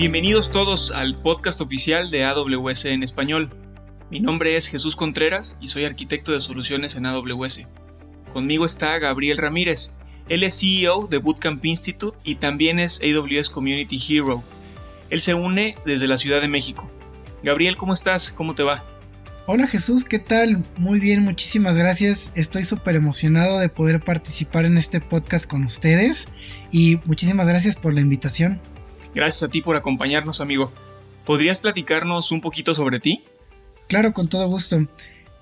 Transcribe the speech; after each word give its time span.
Bienvenidos 0.00 0.50
todos 0.50 0.92
al 0.92 1.20
podcast 1.20 1.60
oficial 1.60 2.10
de 2.10 2.24
AWS 2.24 2.86
en 2.86 3.02
español. 3.02 3.50
Mi 4.10 4.18
nombre 4.18 4.56
es 4.56 4.66
Jesús 4.66 4.96
Contreras 4.96 5.58
y 5.60 5.68
soy 5.68 5.84
arquitecto 5.84 6.32
de 6.32 6.40
soluciones 6.40 6.96
en 6.96 7.04
AWS. 7.04 7.66
Conmigo 8.32 8.64
está 8.64 8.98
Gabriel 8.98 9.36
Ramírez. 9.36 9.92
Él 10.30 10.42
es 10.42 10.58
CEO 10.58 11.06
de 11.06 11.18
Bootcamp 11.18 11.62
Institute 11.66 12.16
y 12.24 12.36
también 12.36 12.78
es 12.78 13.02
AWS 13.02 13.50
Community 13.50 14.00
Hero. 14.08 14.42
Él 15.10 15.20
se 15.20 15.34
une 15.34 15.76
desde 15.84 16.08
la 16.08 16.16
Ciudad 16.16 16.40
de 16.40 16.48
México. 16.48 16.90
Gabriel, 17.42 17.76
¿cómo 17.76 17.92
estás? 17.92 18.32
¿Cómo 18.32 18.54
te 18.54 18.62
va? 18.62 18.82
Hola 19.46 19.66
Jesús, 19.66 20.06
¿qué 20.06 20.18
tal? 20.18 20.64
Muy 20.78 20.98
bien, 20.98 21.22
muchísimas 21.24 21.76
gracias. 21.76 22.32
Estoy 22.36 22.64
súper 22.64 22.96
emocionado 22.96 23.58
de 23.58 23.68
poder 23.68 24.02
participar 24.02 24.64
en 24.64 24.78
este 24.78 25.02
podcast 25.02 25.44
con 25.44 25.62
ustedes 25.62 26.28
y 26.72 26.98
muchísimas 27.04 27.46
gracias 27.46 27.76
por 27.76 27.92
la 27.92 28.00
invitación. 28.00 28.62
Gracias 29.14 29.42
a 29.42 29.48
ti 29.48 29.60
por 29.60 29.76
acompañarnos, 29.76 30.40
amigo. 30.40 30.72
¿Podrías 31.24 31.58
platicarnos 31.58 32.32
un 32.32 32.40
poquito 32.40 32.74
sobre 32.74 33.00
ti? 33.00 33.24
Claro, 33.88 34.12
con 34.12 34.28
todo 34.28 34.46
gusto. 34.48 34.86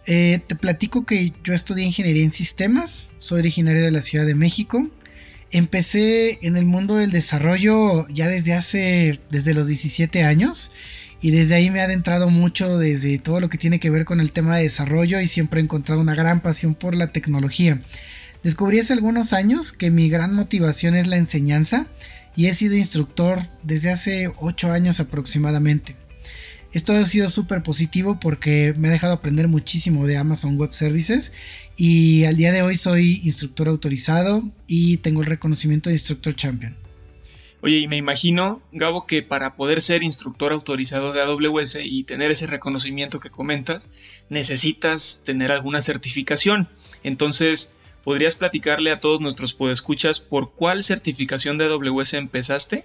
Eh, 0.06 0.40
te 0.46 0.56
platico 0.56 1.04
que 1.04 1.34
yo 1.44 1.52
estudié 1.52 1.84
ingeniería 1.84 2.24
en 2.24 2.30
sistemas, 2.30 3.08
soy 3.18 3.40
originario 3.40 3.82
de 3.82 3.90
la 3.90 4.00
Ciudad 4.00 4.24
de 4.24 4.34
México. 4.34 4.88
Empecé 5.50 6.38
en 6.40 6.56
el 6.56 6.64
mundo 6.64 6.96
del 6.96 7.10
desarrollo 7.10 8.08
ya 8.08 8.28
desde 8.28 8.54
hace, 8.54 9.20
desde 9.30 9.52
los 9.52 9.66
17 9.66 10.22
años 10.22 10.72
y 11.20 11.30
desde 11.30 11.56
ahí 11.56 11.70
me 11.70 11.80
ha 11.80 11.84
adentrado 11.84 12.30
mucho 12.30 12.78
desde 12.78 13.18
todo 13.18 13.40
lo 13.40 13.48
que 13.48 13.58
tiene 13.58 13.80
que 13.80 13.90
ver 13.90 14.06
con 14.06 14.20
el 14.20 14.32
tema 14.32 14.56
de 14.56 14.62
desarrollo 14.62 15.20
y 15.20 15.26
siempre 15.26 15.60
he 15.60 15.64
encontrado 15.64 16.00
una 16.00 16.14
gran 16.14 16.40
pasión 16.40 16.74
por 16.74 16.94
la 16.94 17.08
tecnología. 17.08 17.82
Descubrí 18.42 18.78
hace 18.78 18.92
algunos 18.92 19.32
años 19.32 19.72
que 19.72 19.90
mi 19.90 20.08
gran 20.08 20.34
motivación 20.34 20.94
es 20.94 21.06
la 21.06 21.16
enseñanza 21.16 21.86
y 22.36 22.46
he 22.46 22.54
sido 22.54 22.76
instructor 22.76 23.40
desde 23.62 23.90
hace 23.90 24.32
8 24.38 24.72
años 24.72 25.00
aproximadamente. 25.00 25.96
Esto 26.72 26.92
ha 26.92 27.04
sido 27.04 27.30
súper 27.30 27.62
positivo 27.62 28.20
porque 28.20 28.74
me 28.76 28.88
ha 28.88 28.92
dejado 28.92 29.14
aprender 29.14 29.48
muchísimo 29.48 30.06
de 30.06 30.18
Amazon 30.18 30.58
Web 30.58 30.74
Services 30.74 31.32
y 31.76 32.24
al 32.24 32.36
día 32.36 32.52
de 32.52 32.62
hoy 32.62 32.76
soy 32.76 33.20
instructor 33.24 33.68
autorizado 33.68 34.42
y 34.66 34.98
tengo 34.98 35.22
el 35.22 35.26
reconocimiento 35.26 35.88
de 35.88 35.96
instructor 35.96 36.36
champion. 36.36 36.76
Oye, 37.60 37.78
y 37.78 37.88
me 37.88 37.96
imagino, 37.96 38.62
Gabo, 38.70 39.06
que 39.06 39.22
para 39.22 39.56
poder 39.56 39.80
ser 39.80 40.04
instructor 40.04 40.52
autorizado 40.52 41.12
de 41.12 41.22
AWS 41.22 41.78
y 41.82 42.04
tener 42.04 42.30
ese 42.30 42.46
reconocimiento 42.46 43.18
que 43.18 43.30
comentas, 43.30 43.88
necesitas 44.28 45.22
tener 45.24 45.50
alguna 45.50 45.82
certificación. 45.82 46.68
Entonces, 47.02 47.77
¿podrías 48.04 48.34
platicarle 48.34 48.90
a 48.90 49.00
todos 49.00 49.20
nuestros 49.20 49.52
podescuchas 49.52 50.20
por 50.20 50.52
cuál 50.52 50.82
certificación 50.82 51.58
de 51.58 51.66
AWS 51.66 52.14
empezaste? 52.14 52.84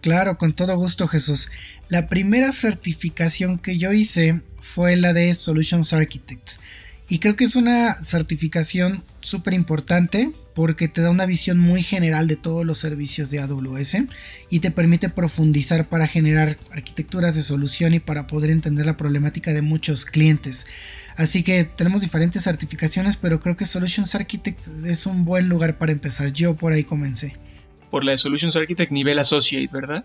Claro, 0.00 0.36
con 0.36 0.52
todo 0.52 0.76
gusto, 0.76 1.06
Jesús. 1.06 1.48
La 1.88 2.08
primera 2.08 2.52
certificación 2.52 3.58
que 3.58 3.78
yo 3.78 3.92
hice 3.92 4.40
fue 4.60 4.96
la 4.96 5.12
de 5.12 5.32
Solutions 5.34 5.92
Architects. 5.92 6.58
Y 7.08 7.18
creo 7.18 7.36
que 7.36 7.44
es 7.44 7.56
una 7.56 8.02
certificación 8.02 9.04
súper 9.20 9.54
importante 9.54 10.32
porque 10.54 10.88
te 10.88 11.02
da 11.02 11.10
una 11.10 11.26
visión 11.26 11.58
muy 11.58 11.82
general 11.82 12.28
de 12.28 12.36
todos 12.36 12.64
los 12.64 12.78
servicios 12.78 13.30
de 13.30 13.40
AWS 13.40 13.96
y 14.50 14.60
te 14.60 14.70
permite 14.70 15.08
profundizar 15.08 15.88
para 15.88 16.06
generar 16.06 16.58
arquitecturas 16.70 17.36
de 17.36 17.42
solución 17.42 17.94
y 17.94 18.00
para 18.00 18.26
poder 18.26 18.50
entender 18.50 18.86
la 18.86 18.96
problemática 18.96 19.52
de 19.52 19.62
muchos 19.62 20.04
clientes. 20.04 20.66
Así 21.16 21.42
que 21.42 21.64
tenemos 21.64 22.00
diferentes 22.00 22.44
certificaciones, 22.44 23.16
pero 23.16 23.40
creo 23.40 23.56
que 23.56 23.64
Solutions 23.64 24.14
Architect 24.14 24.60
es 24.84 25.06
un 25.06 25.24
buen 25.24 25.48
lugar 25.48 25.78
para 25.78 25.92
empezar. 25.92 26.32
Yo 26.32 26.54
por 26.54 26.72
ahí 26.72 26.84
comencé. 26.84 27.34
Por 27.90 28.04
la 28.04 28.12
de 28.12 28.18
Solutions 28.18 28.56
Architect 28.56 28.90
nivel 28.92 29.18
Associate, 29.18 29.68
¿verdad? 29.72 30.04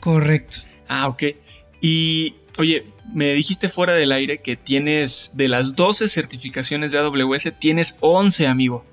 Correcto. 0.00 0.58
Ah, 0.88 1.08
ok. 1.08 1.22
Y 1.80 2.34
oye, 2.58 2.84
me 3.12 3.32
dijiste 3.32 3.68
fuera 3.68 3.94
del 3.94 4.12
aire 4.12 4.38
que 4.38 4.56
tienes 4.56 5.32
de 5.34 5.48
las 5.48 5.74
12 5.74 6.08
certificaciones 6.08 6.92
de 6.92 6.98
AWS, 6.98 7.52
tienes 7.58 7.96
11, 8.00 8.46
amigo. 8.46 8.84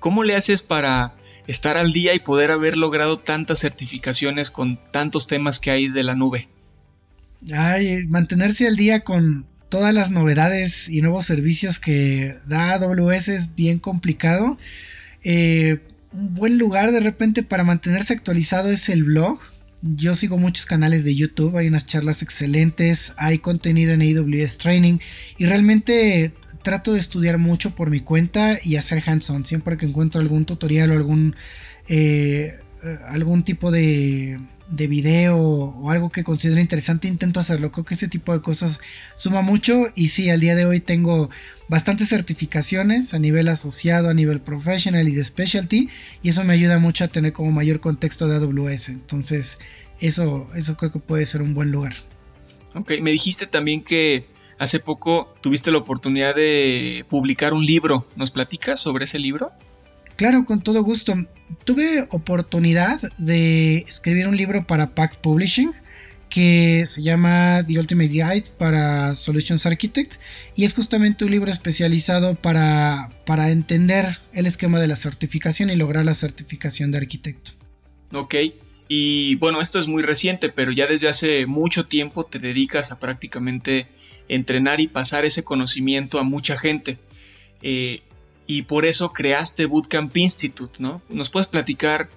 ¿Cómo 0.00 0.24
le 0.24 0.36
haces 0.36 0.62
para 0.62 1.14
estar 1.46 1.76
al 1.76 1.92
día 1.92 2.14
y 2.14 2.20
poder 2.20 2.50
haber 2.50 2.76
logrado 2.76 3.18
tantas 3.18 3.60
certificaciones 3.60 4.50
con 4.50 4.78
tantos 4.90 5.26
temas 5.26 5.58
que 5.58 5.70
hay 5.70 5.88
de 5.88 6.02
la 6.02 6.14
nube? 6.14 6.48
Ay, 7.52 8.06
mantenerse 8.08 8.66
al 8.66 8.76
día 8.76 9.00
con 9.00 9.46
todas 9.68 9.92
las 9.94 10.10
novedades 10.10 10.88
y 10.88 11.00
nuevos 11.00 11.26
servicios 11.26 11.78
que 11.78 12.36
da 12.46 12.74
AWS 12.74 13.28
es 13.28 13.54
bien 13.54 13.78
complicado. 13.78 14.58
Eh, 15.24 15.78
un 16.12 16.34
buen 16.34 16.58
lugar 16.58 16.90
de 16.90 17.00
repente 17.00 17.42
para 17.42 17.64
mantenerse 17.64 18.14
actualizado 18.14 18.70
es 18.70 18.88
el 18.88 19.04
blog. 19.04 19.38
Yo 19.82 20.14
sigo 20.14 20.38
muchos 20.38 20.66
canales 20.66 21.04
de 21.04 21.14
YouTube, 21.14 21.56
hay 21.56 21.68
unas 21.68 21.86
charlas 21.86 22.22
excelentes, 22.22 23.12
hay 23.16 23.38
contenido 23.38 23.92
en 23.92 24.02
AWS 24.02 24.58
Training 24.58 24.98
y 25.36 25.46
realmente 25.46 26.32
trato 26.62 26.94
de 26.94 26.98
estudiar 26.98 27.38
mucho 27.38 27.74
por 27.76 27.88
mi 27.88 28.00
cuenta 28.00 28.58
y 28.62 28.76
hacer 28.76 29.02
hands-on. 29.06 29.46
Siempre 29.46 29.76
que 29.76 29.86
encuentro 29.86 30.20
algún 30.20 30.46
tutorial 30.46 30.90
o 30.90 30.94
algún, 30.94 31.36
eh, 31.88 32.52
algún 33.06 33.44
tipo 33.44 33.70
de, 33.70 34.38
de 34.68 34.86
video 34.86 35.36
o 35.36 35.90
algo 35.90 36.10
que 36.10 36.24
considero 36.24 36.60
interesante, 36.60 37.08
intento 37.08 37.40
hacerlo. 37.40 37.72
Creo 37.72 37.84
que 37.84 37.94
ese 37.94 38.08
tipo 38.08 38.32
de 38.32 38.42
cosas 38.42 38.80
suma 39.14 39.42
mucho. 39.42 39.86
Y 39.94 40.08
sí, 40.08 40.30
al 40.30 40.40
día 40.40 40.54
de 40.54 40.66
hoy 40.66 40.80
tengo 40.80 41.30
bastantes 41.68 42.08
certificaciones 42.08 43.14
a 43.14 43.18
nivel 43.18 43.48
asociado, 43.48 44.10
a 44.10 44.14
nivel 44.14 44.40
professional 44.40 45.08
y 45.08 45.14
de 45.14 45.24
specialty. 45.24 45.88
Y 46.22 46.28
eso 46.28 46.44
me 46.44 46.52
ayuda 46.52 46.78
mucho 46.78 47.04
a 47.04 47.08
tener 47.08 47.32
como 47.32 47.50
mayor 47.50 47.80
contexto 47.80 48.28
de 48.28 48.36
AWS. 48.36 48.90
Entonces, 48.90 49.58
eso, 50.00 50.48
eso 50.54 50.76
creo 50.76 50.92
que 50.92 51.00
puede 51.00 51.24
ser 51.26 51.42
un 51.42 51.54
buen 51.54 51.70
lugar. 51.70 51.94
Ok, 52.74 52.92
me 53.00 53.10
dijiste 53.10 53.46
también 53.46 53.82
que 53.82 54.26
hace 54.58 54.80
poco 54.80 55.34
tuviste 55.40 55.70
la 55.70 55.78
oportunidad 55.78 56.34
de 56.34 57.04
publicar 57.08 57.54
un 57.54 57.64
libro. 57.64 58.06
¿Nos 58.16 58.30
platicas 58.30 58.80
sobre 58.80 59.06
ese 59.06 59.18
libro? 59.18 59.50
Claro, 60.18 60.44
con 60.44 60.60
todo 60.60 60.82
gusto. 60.82 61.14
Tuve 61.62 62.04
oportunidad 62.10 63.00
de 63.18 63.76
escribir 63.86 64.26
un 64.26 64.36
libro 64.36 64.66
para 64.66 64.92
Pack 64.92 65.18
Publishing 65.18 65.70
que 66.28 66.86
se 66.86 67.04
llama 67.04 67.62
The 67.64 67.78
Ultimate 67.78 68.08
Guide 68.08 68.44
para 68.58 69.14
Solutions 69.14 69.64
Architect 69.64 70.16
y 70.56 70.64
es 70.64 70.74
justamente 70.74 71.24
un 71.24 71.30
libro 71.30 71.52
especializado 71.52 72.34
para, 72.34 73.10
para 73.26 73.52
entender 73.52 74.06
el 74.32 74.46
esquema 74.46 74.80
de 74.80 74.88
la 74.88 74.96
certificación 74.96 75.70
y 75.70 75.76
lograr 75.76 76.04
la 76.04 76.14
certificación 76.14 76.90
de 76.90 76.98
arquitecto. 76.98 77.52
Ok, 78.12 78.34
y 78.88 79.36
bueno, 79.36 79.60
esto 79.60 79.78
es 79.78 79.86
muy 79.86 80.02
reciente, 80.02 80.48
pero 80.48 80.72
ya 80.72 80.88
desde 80.88 81.08
hace 81.08 81.46
mucho 81.46 81.86
tiempo 81.86 82.26
te 82.26 82.40
dedicas 82.40 82.90
a 82.90 82.98
prácticamente 82.98 83.86
entrenar 84.26 84.80
y 84.80 84.88
pasar 84.88 85.24
ese 85.24 85.44
conocimiento 85.44 86.18
a 86.18 86.24
mucha 86.24 86.58
gente. 86.58 86.98
Eh, 87.62 88.02
y 88.48 88.62
por 88.62 88.86
eso 88.86 89.12
creaste 89.12 89.66
Bootcamp 89.66 90.16
Institute, 90.16 90.82
¿no? 90.82 91.02
¿Nos 91.10 91.28
puedes 91.28 91.46
platicar 91.46 92.08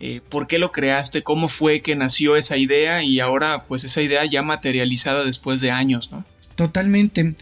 eh, 0.00 0.20
por 0.28 0.46
qué 0.46 0.58
lo 0.58 0.70
creaste, 0.70 1.22
cómo 1.24 1.48
fue 1.48 1.80
que 1.80 1.96
nació 1.96 2.36
esa 2.36 2.58
idea 2.58 3.02
y 3.02 3.18
ahora 3.20 3.64
pues 3.64 3.82
esa 3.84 4.02
idea 4.02 4.24
ya 4.30 4.42
materializada 4.42 5.24
después 5.24 5.62
de 5.62 5.70
años, 5.70 6.12
¿no? 6.12 6.26
Totalmente. 6.56 7.34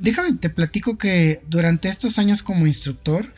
Déjame, 0.00 0.32
te 0.34 0.50
platico 0.50 0.98
que 0.98 1.40
durante 1.48 1.88
estos 1.88 2.18
años 2.18 2.42
como 2.42 2.66
instructor 2.66 3.32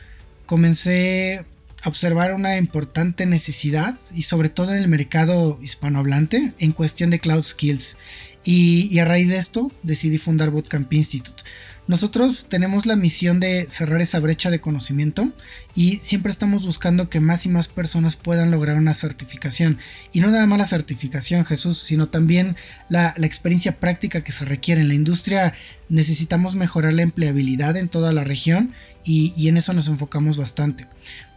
comencé 0.47 1.45
a 1.83 1.89
observar 1.89 2.33
una 2.33 2.57
importante 2.57 3.27
necesidad 3.27 3.95
y 4.15 4.23
sobre 4.23 4.49
todo 4.49 4.73
en 4.73 4.81
el 4.81 4.87
mercado 4.87 5.59
hispanohablante 5.61 6.53
en 6.57 6.71
cuestión 6.71 7.11
de 7.11 7.19
cloud 7.19 7.43
skills. 7.43 7.97
Y, 8.43 8.87
y 8.91 8.97
a 8.99 9.05
raíz 9.05 9.29
de 9.29 9.37
esto 9.37 9.71
decidí 9.83 10.17
fundar 10.17 10.49
Bootcamp 10.49 10.91
Institute. 10.93 11.43
Nosotros 11.87 12.47
tenemos 12.49 12.85
la 12.85 12.97
misión 12.97 13.39
de 13.39 13.65
cerrar 13.69 14.01
esa 14.01 14.19
brecha 14.19 14.51
de 14.51 14.59
conocimiento 14.59 15.31
y 15.73 15.97
siempre 15.97 16.33
estamos 16.33 16.65
buscando 16.65 17.09
que 17.09 17.21
más 17.21 17.45
y 17.45 17.49
más 17.49 17.69
personas 17.69 18.17
puedan 18.17 18.51
lograr 18.51 18.75
una 18.75 18.93
certificación. 18.93 19.77
Y 20.11 20.19
no 20.19 20.29
nada 20.29 20.45
más 20.47 20.59
la 20.59 20.65
certificación, 20.65 21.45
Jesús, 21.45 21.77
sino 21.77 22.09
también 22.09 22.57
la, 22.89 23.13
experiencia 23.23 23.79
práctica 23.79 24.21
que 24.21 24.33
se 24.33 24.43
requiere. 24.43 24.81
En 24.81 24.89
la 24.89 24.95
industria 24.95 25.53
necesitamos 25.87 26.55
mejorar 26.55 26.93
la 26.93 27.03
empleabilidad 27.03 27.77
en 27.77 27.87
toda 27.87 28.11
la 28.11 28.25
región 28.25 28.73
y, 29.05 29.47
en 29.47 29.55
eso 29.55 29.71
nos 29.71 29.87
enfocamos 29.87 30.35
bastante. 30.35 30.87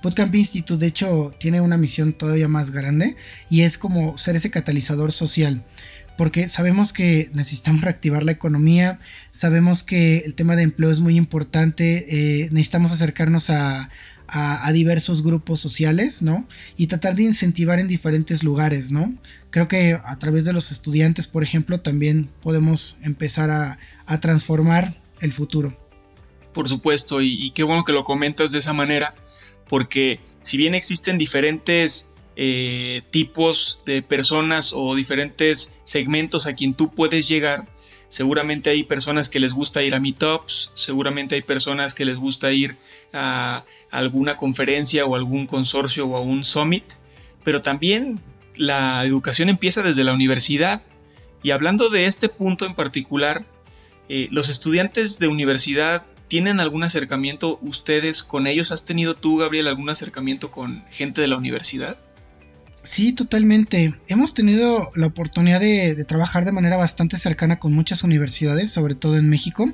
Bootcamp 0.02 0.34
Institute 0.34 0.80
de 0.80 0.88
hecho 0.88 1.32
tiene 1.38 1.60
una 1.60 1.76
misión 1.76 2.12
todavía 2.12 2.48
más 2.48 2.72
grande 2.72 3.16
y 3.50 3.60
es 3.60 3.78
como 3.78 4.18
ser 4.18 4.34
ese 4.34 4.50
catalizador 4.50 5.12
social 5.12 5.62
porque 6.20 6.50
sabemos 6.50 6.92
que 6.92 7.30
necesitamos 7.32 7.80
reactivar 7.80 8.24
la 8.24 8.32
economía, 8.32 9.00
sabemos 9.30 9.82
que 9.82 10.18
el 10.18 10.34
tema 10.34 10.54
de 10.54 10.64
empleo 10.64 10.90
es 10.90 11.00
muy 11.00 11.16
importante, 11.16 12.04
eh, 12.10 12.48
necesitamos 12.50 12.92
acercarnos 12.92 13.48
a, 13.48 13.88
diversos 14.74 15.22
grupos 15.22 15.60
sociales, 15.60 16.20
¿no? 16.20 16.46
Y 16.76 16.88
tratar 16.88 17.14
de 17.14 17.22
incentivar 17.22 17.78
en 17.78 17.88
diferentes 17.88 18.42
lugares, 18.42 18.92
¿no? 18.92 19.14
Creo 19.48 19.66
que 19.66 19.98
a 20.04 20.18
través 20.18 20.44
de 20.44 20.52
los 20.52 20.70
estudiantes, 20.70 21.26
por 21.26 21.42
ejemplo, 21.42 21.80
también 21.80 22.28
podemos 22.42 22.98
empezar 23.02 23.48
a, 23.48 23.78
transformar 24.20 25.00
el 25.22 25.32
futuro. 25.32 25.74
Por 26.52 26.68
supuesto, 26.68 27.22
y 27.22 27.50
qué 27.52 27.62
bueno 27.62 27.82
que 27.82 27.92
lo 27.92 28.04
comentas 28.04 28.52
de 28.52 28.58
esa 28.58 28.74
manera, 28.74 29.14
porque 29.70 30.20
si 30.42 30.58
bien 30.58 30.74
existen 30.74 31.16
diferentes 31.16 32.10
eh, 32.36 33.02
tipos 33.10 33.80
de 33.86 34.02
personas 34.02 34.72
o 34.74 34.94
diferentes 34.94 35.80
segmentos 35.84 36.46
a 36.46 36.54
quien 36.54 36.74
tú 36.74 36.90
puedes 36.90 37.28
llegar. 37.28 37.68
Seguramente 38.08 38.70
hay 38.70 38.82
personas 38.82 39.28
que 39.28 39.38
les 39.38 39.52
gusta 39.52 39.82
ir 39.82 39.94
a 39.94 40.00
meetups, 40.00 40.72
seguramente 40.74 41.36
hay 41.36 41.42
personas 41.42 41.94
que 41.94 42.04
les 42.04 42.16
gusta 42.16 42.50
ir 42.50 42.76
a 43.12 43.64
alguna 43.90 44.36
conferencia 44.36 45.06
o 45.06 45.14
algún 45.14 45.46
consorcio 45.46 46.06
o 46.08 46.16
a 46.16 46.20
un 46.20 46.44
summit, 46.44 46.84
pero 47.44 47.62
también 47.62 48.20
la 48.56 49.04
educación 49.04 49.48
empieza 49.48 49.82
desde 49.82 50.04
la 50.04 50.12
universidad. 50.12 50.82
Y 51.42 51.52
hablando 51.52 51.88
de 51.88 52.06
este 52.06 52.28
punto 52.28 52.66
en 52.66 52.74
particular, 52.74 53.44
eh, 54.08 54.26
los 54.32 54.48
estudiantes 54.48 55.20
de 55.20 55.28
universidad 55.28 56.02
tienen 56.26 56.60
algún 56.60 56.84
acercamiento 56.84 57.58
ustedes 57.60 58.22
con 58.22 58.46
ellos? 58.46 58.72
¿Has 58.72 58.84
tenido 58.84 59.14
tú, 59.14 59.38
Gabriel, 59.38 59.66
algún 59.66 59.88
acercamiento 59.88 60.50
con 60.50 60.84
gente 60.90 61.20
de 61.20 61.28
la 61.28 61.36
universidad? 61.36 61.98
Sí, 62.82 63.12
totalmente. 63.12 63.94
Hemos 64.08 64.32
tenido 64.32 64.90
la 64.94 65.06
oportunidad 65.06 65.60
de, 65.60 66.02
trabajar 66.06 66.46
de 66.46 66.52
manera 66.52 66.78
bastante 66.78 67.18
cercana 67.18 67.58
con 67.58 67.74
muchas 67.74 68.02
universidades, 68.04 68.70
sobre 68.70 68.94
todo 68.94 69.18
en 69.18 69.28
México, 69.28 69.70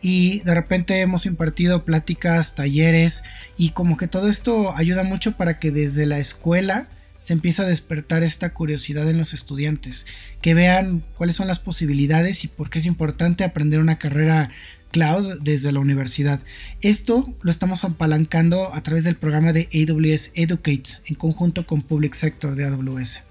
y 0.00 0.38
de 0.40 0.54
repente 0.54 1.00
hemos 1.00 1.26
impartido 1.26 1.84
pláticas, 1.84 2.54
talleres, 2.54 3.24
y 3.56 3.70
como 3.70 3.96
que 3.96 4.06
todo 4.06 4.28
esto 4.28 4.72
ayuda 4.76 5.02
mucho 5.02 5.32
para 5.32 5.58
que 5.58 5.72
desde 5.72 6.06
la 6.06 6.18
escuela 6.18 6.88
se 7.18 7.32
empiece 7.32 7.62
a 7.62 7.66
despertar 7.66 8.22
esta 8.22 8.52
curiosidad 8.52 9.08
en 9.08 9.18
los 9.18 9.34
estudiantes, 9.34 10.06
que 10.40 10.54
vean 10.54 11.02
cuáles 11.16 11.34
son 11.34 11.48
las 11.48 11.58
posibilidades 11.58 12.44
y 12.44 12.48
por 12.48 12.70
qué 12.70 12.78
es 12.78 12.86
importante 12.86 13.42
aprender 13.42 13.80
una 13.80 13.98
carrera 13.98 14.50
cloud 14.94 15.40
desde 15.42 15.72
la 15.72 15.80
universidad. 15.80 16.40
Esto 16.80 17.36
lo 17.42 17.50
estamos 17.50 17.82
apalancando 17.82 18.72
a 18.72 18.80
través 18.80 19.02
del 19.02 19.16
programa 19.16 19.52
de 19.52 19.68
AWS 19.74 20.30
Educate 20.36 20.84
en 21.06 21.16
conjunto 21.16 21.66
con 21.66 21.82
Public 21.82 22.14
Sector 22.14 22.54
de 22.54 22.64
AWS. 22.66 23.22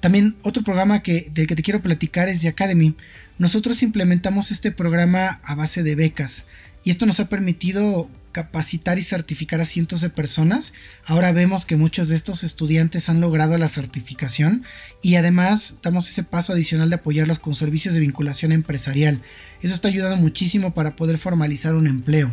También 0.00 0.36
otro 0.42 0.62
programa 0.62 1.02
que, 1.02 1.30
del 1.32 1.46
que 1.46 1.56
te 1.56 1.62
quiero 1.62 1.80
platicar 1.80 2.28
es 2.28 2.42
de 2.42 2.50
Academy. 2.50 2.94
Nosotros 3.38 3.82
implementamos 3.82 4.50
este 4.50 4.70
programa 4.70 5.40
a 5.42 5.54
base 5.54 5.82
de 5.82 5.94
becas 5.94 6.44
y 6.84 6.90
esto 6.90 7.06
nos 7.06 7.18
ha 7.18 7.30
permitido 7.30 8.10
capacitar 8.32 8.98
y 8.98 9.02
certificar 9.02 9.60
a 9.60 9.64
cientos 9.64 10.00
de 10.00 10.10
personas. 10.10 10.72
Ahora 11.06 11.32
vemos 11.32 11.64
que 11.64 11.76
muchos 11.76 12.08
de 12.08 12.14
estos 12.14 12.44
estudiantes 12.44 13.08
han 13.08 13.20
logrado 13.20 13.56
la 13.58 13.68
certificación 13.68 14.64
y 15.02 15.16
además 15.16 15.76
damos 15.82 16.08
ese 16.08 16.22
paso 16.22 16.52
adicional 16.52 16.90
de 16.90 16.96
apoyarlos 16.96 17.38
con 17.38 17.54
servicios 17.54 17.94
de 17.94 18.00
vinculación 18.00 18.52
empresarial. 18.52 19.20
Eso 19.62 19.74
está 19.74 19.88
ayudando 19.88 20.16
muchísimo 20.16 20.74
para 20.74 20.96
poder 20.96 21.18
formalizar 21.18 21.74
un 21.74 21.86
empleo. 21.86 22.30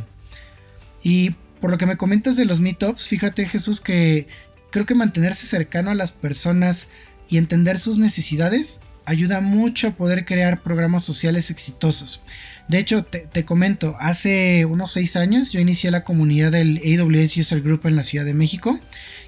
Y 1.03 1.31
por 1.59 1.71
lo 1.71 1.77
que 1.77 1.85
me 1.85 1.97
comentas 1.97 2.35
de 2.35 2.45
los 2.45 2.59
meetups, 2.59 3.07
fíjate 3.07 3.47
Jesús 3.47 3.81
que 3.81 4.27
creo 4.71 4.85
que 4.85 4.95
mantenerse 4.95 5.45
cercano 5.45 5.91
a 5.91 5.95
las 5.95 6.11
personas 6.11 6.87
y 7.29 7.37
entender 7.37 7.79
sus 7.79 7.97
necesidades 7.97 8.81
ayuda 9.05 9.39
mucho 9.39 9.87
a 9.87 9.91
poder 9.91 10.25
crear 10.25 10.61
programas 10.61 11.03
sociales 11.03 11.51
exitosos. 11.51 12.21
De 12.67 12.79
hecho, 12.79 13.03
te, 13.03 13.45
comento, 13.45 13.95
hace 13.99 14.65
unos 14.65 14.91
seis 14.91 15.15
años 15.15 15.51
yo 15.51 15.59
inicié 15.59 15.91
la 15.91 16.03
comunidad 16.03 16.51
del 16.51 16.81
AWS 16.83 17.37
User 17.37 17.61
Group 17.61 17.81
en 17.85 17.95
la 17.95 18.01
Ciudad 18.01 18.25
de 18.25 18.33
México 18.33 18.79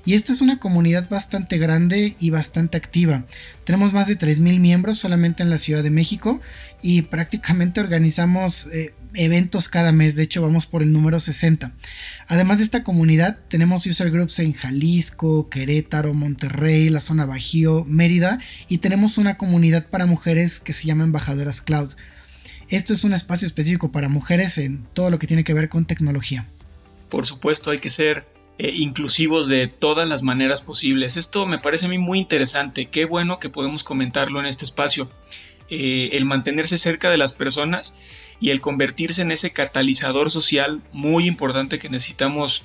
y 0.05 0.15
esta 0.15 0.33
es 0.33 0.41
una 0.41 0.59
comunidad 0.59 1.07
bastante 1.07 1.59
grande 1.59 2.15
y 2.19 2.31
bastante 2.31 2.77
activa. 2.77 3.25
Tenemos 3.63 3.93
más 3.93 4.07
de 4.07 4.17
3.000 4.17 4.59
miembros 4.59 4.97
solamente 4.97 5.43
en 5.43 5.51
la 5.51 5.59
Ciudad 5.59 5.83
de 5.83 5.91
México 5.91 6.41
y 6.81 7.03
prácticamente 7.03 7.79
organizamos 7.79 8.67
eh, 8.73 8.95
eventos 9.13 9.69
cada 9.69 9.91
mes, 9.91 10.15
de 10.15 10.23
hecho 10.23 10.41
vamos 10.41 10.65
por 10.65 10.81
el 10.81 10.91
número 10.91 11.19
60. 11.19 11.73
Además 12.27 12.57
de 12.57 12.63
esta 12.63 12.83
comunidad, 12.83 13.37
tenemos 13.49 13.85
user 13.85 14.09
groups 14.09 14.39
en 14.39 14.53
Jalisco, 14.53 15.47
Querétaro, 15.49 16.15
Monterrey, 16.15 16.89
la 16.89 17.01
zona 17.01 17.27
Bajío, 17.27 17.85
Mérida 17.85 18.39
y 18.67 18.79
tenemos 18.79 19.19
una 19.19 19.37
comunidad 19.37 19.85
para 19.85 20.07
mujeres 20.07 20.59
que 20.59 20.73
se 20.73 20.87
llama 20.87 21.03
Embajadoras 21.03 21.61
Cloud. 21.61 21.91
Esto 22.69 22.93
es 22.93 23.05
un 23.05 23.13
espacio 23.13 23.47
específico 23.47 23.91
para 23.91 24.09
mujeres 24.09 24.57
en 24.57 24.83
todo 24.93 25.09
lo 25.09 25.19
que 25.19 25.27
tiene 25.27 25.45
que 25.45 25.53
ver 25.53 25.69
con 25.69 25.85
tecnología. 25.85 26.47
Por 27.09 27.25
supuesto, 27.25 27.71
hay 27.71 27.79
que 27.79 27.89
ser 27.89 28.27
eh, 28.57 28.73
inclusivos 28.75 29.47
de 29.47 29.67
todas 29.67 30.07
las 30.07 30.21
maneras 30.21 30.61
posibles. 30.61 31.15
Esto 31.15 31.45
me 31.45 31.59
parece 31.59 31.85
a 31.85 31.89
mí 31.89 31.97
muy 31.97 32.19
interesante. 32.19 32.87
Qué 32.87 33.05
bueno 33.05 33.39
que 33.39 33.49
podemos 33.49 33.85
comentarlo 33.85 34.41
en 34.41 34.47
este 34.47 34.65
espacio. 34.65 35.09
Eh, 35.69 36.09
el 36.13 36.25
mantenerse 36.25 36.77
cerca 36.77 37.09
de 37.09 37.17
las 37.17 37.31
personas 37.31 37.95
y 38.41 38.49
el 38.49 38.59
convertirse 38.59 39.21
en 39.21 39.31
ese 39.31 39.51
catalizador 39.51 40.29
social 40.29 40.81
muy 40.91 41.25
importante 41.25 41.79
que 41.79 41.89
necesitamos 41.89 42.63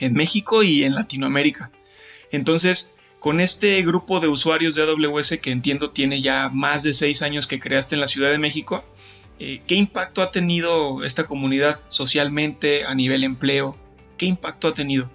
en 0.00 0.14
México 0.14 0.64
y 0.64 0.82
en 0.82 0.94
Latinoamérica. 0.96 1.70
Entonces, 2.32 2.94
con 3.20 3.40
este 3.40 3.80
grupo 3.82 4.18
de 4.18 4.28
usuarios 4.28 4.74
de 4.74 4.82
AWS 4.82 5.38
que 5.42 5.52
entiendo 5.52 5.90
tiene 5.90 6.20
ya 6.20 6.48
más 6.48 6.82
de 6.82 6.94
seis 6.94 7.22
años 7.22 7.46
que 7.46 7.60
creaste 7.60 7.94
en 7.94 8.00
la 8.00 8.06
Ciudad 8.06 8.30
de 8.30 8.38
México, 8.38 8.84
eh, 9.40 9.62
¿Qué 9.66 9.74
impacto 9.74 10.22
ha 10.22 10.30
tenido 10.30 11.02
esta 11.02 11.24
comunidad 11.24 11.74
socialmente 11.88 12.84
a 12.84 12.94
nivel 12.94 13.24
empleo? 13.24 13.74
¿Qué 14.18 14.26
impacto 14.26 14.68
ha 14.68 14.74
tenido? 14.74 15.10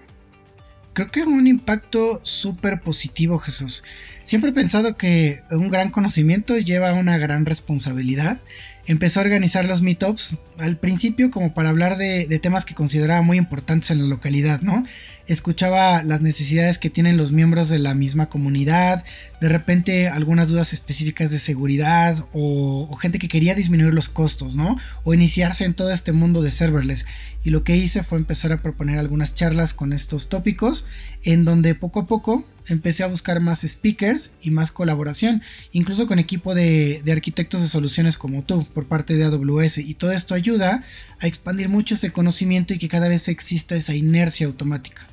Creo 0.94 1.12
que 1.12 1.22
un 1.22 1.46
impacto 1.46 2.20
súper 2.24 2.82
positivo, 2.82 3.38
Jesús. 3.38 3.84
Siempre 4.24 4.50
he 4.50 4.54
pensado 4.54 4.98
que 4.98 5.44
un 5.52 5.70
gran 5.70 5.92
conocimiento 5.92 6.58
lleva 6.58 6.94
una 6.94 7.20
gran 7.20 7.46
responsabilidad. 7.46 8.40
Empezó 8.88 9.20
a 9.20 9.24
organizar 9.24 9.66
los 9.66 9.84
meetups 9.84 10.38
al 10.58 10.78
principio 10.78 11.30
como 11.30 11.54
para 11.54 11.70
hablar 11.70 11.98
de, 11.98 12.26
de 12.26 12.40
temas 12.40 12.66
que 12.66 12.74
consideraba 12.74 13.22
muy 13.22 13.38
importantes 13.38 13.92
en 13.92 14.00
la 14.00 14.06
localidad, 14.06 14.62
¿no? 14.62 14.86
escuchaba 15.28 16.04
las 16.04 16.22
necesidades 16.22 16.78
que 16.78 16.90
tienen 16.90 17.18
los 17.18 17.32
miembros 17.32 17.70
de 17.70 17.80
la 17.80 17.94
misma 17.94 18.28
comunidad, 18.30 19.04
de 19.42 19.50
repente 19.50 20.08
algunas 20.08 20.50
dudas 20.50 20.74
específicas 20.74 21.32
de 21.32 21.40
seguridad 21.40 22.26
o, 22.34 22.96
gente 22.96 23.20
que 23.20 23.28
quería 23.28 23.56
disminuir 23.56 23.94
los 23.94 24.10
costos, 24.10 24.56
¿no? 24.56 24.78
O 25.04 25.14
iniciarse 25.14 25.66
en 25.66 25.74
todo 25.74 25.92
este 25.92 26.14
mundo 26.14 26.42
de 26.42 26.50
serverless. 26.50 27.06
Y 27.44 27.50
lo 27.50 27.64
que 27.64 27.76
hice 27.76 28.04
fue 28.04 28.18
empezar 28.18 28.52
a 28.52 28.62
proponer 28.62 28.98
algunas 28.98 29.34
charlas 29.36 29.74
con 29.74 29.94
estos 29.94 30.30
tópicos, 30.30 30.86
en 31.24 31.46
donde 31.46 31.76
poco 31.76 32.02
a 32.02 32.08
poco 32.08 32.46
empecé 32.68 33.04
a 33.04 33.08
buscar 33.08 33.40
más 33.42 33.62
speakers 33.62 34.32
y 34.42 34.50
más 34.50 34.72
colaboración, 34.72 35.44
incluso 35.72 36.08
con 36.08 36.18
equipo 36.18 36.56
de, 36.56 37.02
de 37.04 37.12
arquitectos 37.12 37.62
de 37.62 37.68
soluciones 37.68 38.18
como 38.18 38.44
tú, 38.44 38.66
por 38.74 38.88
parte 38.88 39.16
de 39.16 39.26
AWS. 39.26 39.80
Y 39.80 39.94
todo 39.94 40.12
esto 40.12 40.34
ayuda 40.34 40.84
a 41.20 41.28
expandir 41.28 41.70
mucho 41.70 41.96
ese 41.96 42.12
conocimiento 42.12 42.74
y 42.74 42.80
que 42.80 42.90
cada 42.90 43.10
vez 43.10 43.28
exista 43.28 43.76
esa 43.76 43.94
inercia 43.94 44.48
automática. 44.48 45.08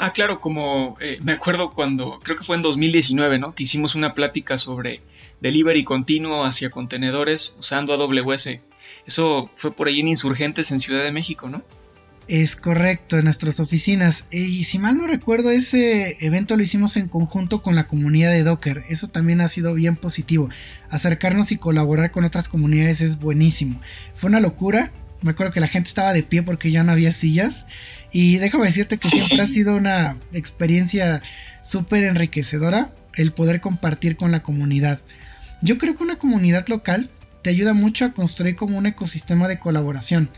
Ah, 0.00 0.12
claro, 0.12 0.40
como 0.40 0.96
eh, 1.00 1.18
me 1.22 1.32
acuerdo 1.32 1.74
cuando, 1.74 2.20
creo 2.22 2.36
que 2.36 2.44
fue 2.44 2.54
en 2.54 2.62
2019, 2.62 3.40
¿no? 3.40 3.52
Que 3.52 3.64
hicimos 3.64 3.96
una 3.96 4.14
plática 4.14 4.56
sobre 4.56 5.02
delivery 5.40 5.82
continuo 5.82 6.44
hacia 6.44 6.70
contenedores 6.70 7.56
usando 7.58 7.92
AWS. 7.92 8.60
Eso 9.06 9.50
fue 9.56 9.74
por 9.74 9.88
ahí 9.88 9.98
en 9.98 10.08
Insurgentes 10.08 10.70
en 10.70 10.78
Ciudad 10.78 11.02
de 11.02 11.10
México, 11.10 11.48
¿no? 11.48 11.64
Es 12.28 12.54
correcto, 12.54 13.16
en 13.16 13.24
nuestras 13.24 13.58
oficinas. 13.58 14.24
Y 14.30 14.64
si 14.64 14.78
mal 14.78 14.98
no 14.98 15.08
recuerdo, 15.08 15.50
ese 15.50 16.16
evento 16.20 16.56
lo 16.56 16.62
hicimos 16.62 16.96
en 16.96 17.08
conjunto 17.08 17.62
con 17.62 17.74
la 17.74 17.88
comunidad 17.88 18.30
de 18.30 18.44
Docker. 18.44 18.84
Eso 18.88 19.08
también 19.08 19.40
ha 19.40 19.48
sido 19.48 19.74
bien 19.74 19.96
positivo. 19.96 20.48
Acercarnos 20.90 21.50
y 21.50 21.56
colaborar 21.56 22.12
con 22.12 22.24
otras 22.24 22.48
comunidades 22.48 23.00
es 23.00 23.18
buenísimo. 23.18 23.80
Fue 24.14 24.28
una 24.28 24.40
locura. 24.40 24.92
Me 25.22 25.30
acuerdo 25.30 25.52
que 25.52 25.60
la 25.60 25.68
gente 25.68 25.88
estaba 25.88 26.12
de 26.12 26.22
pie 26.22 26.42
porque 26.42 26.70
ya 26.70 26.84
no 26.84 26.92
había 26.92 27.12
sillas. 27.12 27.64
Y 28.12 28.38
déjame 28.38 28.66
decirte 28.66 28.98
que 28.98 29.08
siempre 29.08 29.42
ha 29.42 29.46
sido 29.46 29.76
una 29.76 30.18
experiencia 30.32 31.22
súper 31.62 32.04
enriquecedora 32.04 32.90
el 33.14 33.32
poder 33.32 33.60
compartir 33.60 34.16
con 34.16 34.30
la 34.32 34.42
comunidad. 34.42 35.00
Yo 35.60 35.76
creo 35.76 35.96
que 35.96 36.04
una 36.04 36.16
comunidad 36.16 36.66
local 36.68 37.10
te 37.42 37.50
ayuda 37.50 37.74
mucho 37.74 38.04
a 38.04 38.12
construir 38.12 38.56
como 38.56 38.78
un 38.78 38.86
ecosistema 38.86 39.48
de 39.48 39.58
colaboración. 39.58 40.30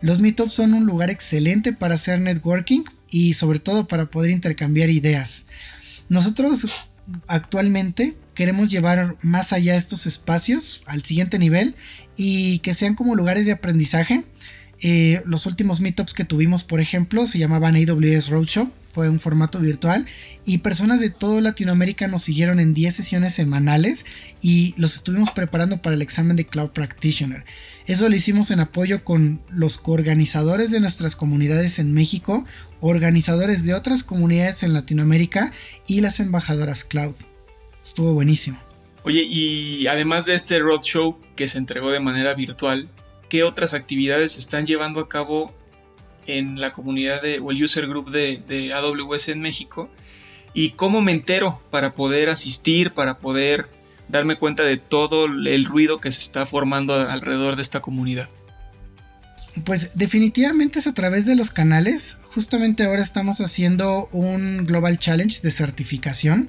Los 0.00 0.20
meetups 0.20 0.52
son 0.52 0.74
un 0.74 0.84
lugar 0.84 1.10
excelente 1.10 1.72
para 1.72 1.94
hacer 1.94 2.20
networking 2.20 2.84
y 3.10 3.32
sobre 3.32 3.58
todo 3.58 3.88
para 3.88 4.06
poder 4.06 4.30
intercambiar 4.30 4.90
ideas. 4.90 5.44
Nosotros 6.08 6.68
actualmente 7.26 8.16
queremos 8.34 8.70
llevar 8.70 9.16
más 9.22 9.52
allá 9.52 9.76
estos 9.76 10.06
espacios 10.06 10.82
al 10.86 11.02
siguiente 11.04 11.38
nivel 11.38 11.74
y 12.16 12.58
que 12.60 12.74
sean 12.74 12.94
como 12.94 13.14
lugares 13.14 13.46
de 13.46 13.52
aprendizaje 13.52 14.24
eh, 14.82 15.22
los 15.24 15.46
últimos 15.46 15.80
meetups 15.80 16.12
que 16.12 16.24
tuvimos, 16.24 16.64
por 16.64 16.80
ejemplo, 16.80 17.26
se 17.26 17.38
llamaban 17.38 17.76
AWS 17.76 18.28
Roadshow, 18.28 18.70
fue 18.88 19.08
un 19.08 19.20
formato 19.20 19.58
virtual 19.58 20.06
y 20.46 20.58
personas 20.58 21.00
de 21.00 21.10
toda 21.10 21.42
Latinoamérica 21.42 22.06
nos 22.08 22.22
siguieron 22.22 22.60
en 22.60 22.72
10 22.72 22.94
sesiones 22.94 23.34
semanales 23.34 24.06
y 24.40 24.74
los 24.78 24.94
estuvimos 24.94 25.30
preparando 25.30 25.82
para 25.82 25.96
el 25.96 26.02
examen 26.02 26.36
de 26.36 26.46
Cloud 26.46 26.70
Practitioner. 26.70 27.44
Eso 27.86 28.08
lo 28.08 28.16
hicimos 28.16 28.50
en 28.50 28.60
apoyo 28.60 29.04
con 29.04 29.40
los 29.50 29.76
coorganizadores 29.76 30.70
de 30.70 30.80
nuestras 30.80 31.14
comunidades 31.14 31.78
en 31.78 31.92
México, 31.92 32.46
organizadores 32.80 33.64
de 33.64 33.74
otras 33.74 34.02
comunidades 34.02 34.62
en 34.62 34.72
Latinoamérica 34.72 35.52
y 35.86 36.00
las 36.00 36.18
embajadoras 36.18 36.84
Cloud. 36.84 37.14
Estuvo 37.84 38.14
buenísimo. 38.14 38.58
Oye, 39.04 39.22
y 39.22 39.86
además 39.86 40.24
de 40.24 40.34
este 40.34 40.58
roadshow 40.58 41.18
que 41.36 41.48
se 41.48 41.58
entregó 41.58 41.92
de 41.92 42.00
manera 42.00 42.34
virtual, 42.34 42.88
qué 43.28 43.42
otras 43.42 43.74
actividades 43.74 44.32
se 44.32 44.40
están 44.40 44.66
llevando 44.66 45.00
a 45.00 45.08
cabo 45.08 45.54
en 46.26 46.60
la 46.60 46.72
comunidad 46.72 47.22
de, 47.22 47.38
o 47.38 47.50
el 47.50 47.62
user 47.62 47.86
group 47.86 48.10
de, 48.10 48.72
AWS 48.72 49.28
en 49.28 49.40
México 49.40 49.90
¿Y 50.54 50.70
cómo 50.70 51.02
me 51.02 51.12
entero 51.12 51.60
para 51.70 51.92
poder 51.92 52.30
asistir, 52.30 52.94
para 52.94 53.18
poder 53.18 53.68
darme 54.08 54.36
cuenta 54.36 54.62
de 54.62 54.78
todo 54.78 55.26
el 55.26 55.64
ruido 55.66 56.00
que 56.00 56.10
se 56.10 56.20
está 56.20 56.46
formando 56.46 56.94
alrededor 56.94 57.56
de 57.56 57.62
esta 57.62 57.80
comunidad? 57.80 58.30
Pues 59.64 59.98
definitivamente 59.98 60.78
es 60.78 60.86
a 60.86 60.94
través 60.94 61.26
de 61.26 61.36
los 61.36 61.50
canales. 61.50 62.18
Justamente 62.34 62.84
ahora 62.84 63.02
estamos 63.02 63.42
haciendo 63.42 64.08
un 64.12 64.64
Global 64.64 64.98
Challenge 64.98 65.42
de 65.42 65.50
certificación 65.50 66.48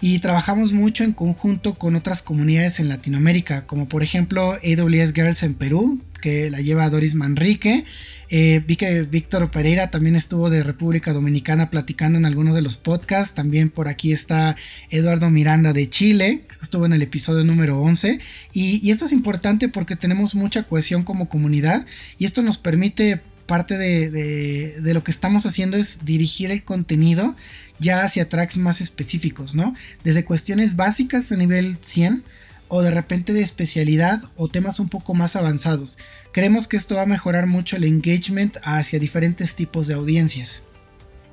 y 0.00 0.20
trabajamos 0.20 0.72
mucho 0.72 1.02
en 1.02 1.12
conjunto 1.12 1.74
con 1.74 1.96
otras 1.96 2.22
comunidades 2.22 2.78
en 2.78 2.88
Latinoamérica, 2.88 3.66
como 3.66 3.88
por 3.88 4.04
ejemplo 4.04 4.52
AWS 4.52 5.12
Girls 5.14 5.42
en 5.42 5.54
Perú, 5.54 6.00
que 6.18 6.50
la 6.50 6.60
lleva 6.60 6.90
Doris 6.90 7.14
Manrique. 7.14 7.84
Eh, 8.30 8.62
vi 8.66 8.76
que 8.76 9.02
Víctor 9.02 9.50
Pereira 9.50 9.90
también 9.90 10.14
estuvo 10.14 10.50
de 10.50 10.62
República 10.62 11.14
Dominicana 11.14 11.70
platicando 11.70 12.18
en 12.18 12.26
algunos 12.26 12.54
de 12.54 12.62
los 12.62 12.76
podcasts. 12.76 13.34
También 13.34 13.70
por 13.70 13.88
aquí 13.88 14.12
está 14.12 14.56
Eduardo 14.90 15.30
Miranda 15.30 15.72
de 15.72 15.88
Chile, 15.88 16.44
que 16.48 16.56
estuvo 16.60 16.84
en 16.84 16.92
el 16.92 17.02
episodio 17.02 17.44
número 17.44 17.80
11. 17.80 18.20
Y, 18.52 18.90
esto 18.90 19.06
es 19.06 19.12
importante 19.12 19.68
porque 19.68 19.96
tenemos 19.96 20.34
mucha 20.34 20.62
cohesión 20.64 21.04
como 21.04 21.28
comunidad 21.28 21.86
y 22.18 22.24
esto 22.24 22.42
nos 22.42 22.58
permite 22.58 23.20
parte 23.46 23.78
de, 23.78 24.10
de, 24.10 24.94
lo 24.94 25.02
que 25.02 25.10
estamos 25.10 25.46
haciendo 25.46 25.78
es 25.78 26.04
dirigir 26.04 26.50
el 26.50 26.64
contenido 26.64 27.34
ya 27.78 28.04
hacia 28.04 28.28
tracks 28.28 28.58
más 28.58 28.82
específicos, 28.82 29.54
¿no? 29.54 29.74
Desde 30.04 30.24
cuestiones 30.24 30.76
básicas 30.76 31.32
a 31.32 31.36
nivel 31.36 31.78
100 31.80 32.24
o 32.68 32.82
de 32.82 32.90
repente 32.90 33.32
de 33.32 33.42
especialidad 33.42 34.20
o 34.36 34.48
temas 34.48 34.80
un 34.80 34.88
poco 34.88 35.14
más 35.14 35.36
avanzados. 35.36 35.98
Creemos 36.32 36.68
que 36.68 36.76
esto 36.76 36.96
va 36.96 37.02
a 37.02 37.06
mejorar 37.06 37.46
mucho 37.46 37.76
el 37.76 37.84
engagement 37.84 38.58
hacia 38.62 38.98
diferentes 38.98 39.54
tipos 39.54 39.86
de 39.86 39.94
audiencias. 39.94 40.64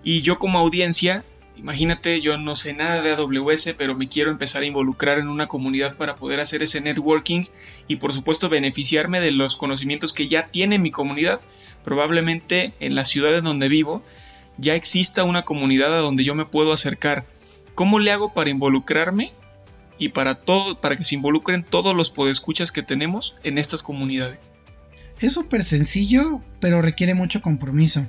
Y 0.04 0.22
yo 0.22 0.40
como 0.40 0.60
audiencia, 0.60 1.24
imagínate, 1.58 2.22
yo 2.22 2.38
no 2.38 2.56
sé 2.56 2.74
nada 2.74 3.02
de 3.02 3.12
AWS, 3.12 3.76
pero 3.78 3.96
me 3.96 4.08
quiero 4.08 4.32
empezar 4.32 4.64
a 4.64 4.66
involucrar 4.66 5.20
en 5.20 5.28
una 5.28 5.48
comunidad 5.48 5.96
para 5.98 6.16
poder 6.16 6.40
hacer 6.40 6.64
ese 6.64 6.80
networking 6.82 7.46
y 7.88 7.98
por 7.98 8.14
supuesto 8.14 8.50
beneficiarme 8.50 9.20
de 9.20 9.32
los 9.32 9.56
conocimientos 9.56 10.14
que 10.14 10.28
ya 10.28 10.48
tiene 10.48 10.80
mi 10.80 10.92
comunidad. 10.92 11.42
Probablemente 11.84 12.74
en 12.80 12.96
la 12.96 13.06
ciudad 13.06 13.38
en 13.38 13.44
donde 13.44 13.68
vivo 13.68 14.04
ya 14.58 14.76
exista 14.76 15.24
una 15.24 15.44
comunidad 15.44 15.94
a 15.94 16.02
donde 16.02 16.24
yo 16.24 16.36
me 16.36 16.46
puedo 16.46 16.72
acercar. 16.72 17.26
¿Cómo 17.74 18.00
le 18.00 18.12
hago 18.12 18.34
para 18.34 18.50
involucrarme 18.50 19.34
y 19.98 20.10
para 20.10 20.36
todo, 20.36 20.82
para 20.82 20.98
que 20.98 21.04
se 21.04 21.16
involucren 21.16 21.64
todos 21.64 21.96
los 21.96 22.12
podescuchas 22.12 22.72
que 22.72 22.84
tenemos 22.84 23.36
en 23.44 23.58
estas 23.58 23.84
comunidades? 23.84 24.52
Es 25.20 25.34
súper 25.34 25.64
sencillo, 25.64 26.42
pero 26.60 26.82
requiere 26.82 27.14
mucho 27.14 27.42
compromiso. 27.42 28.06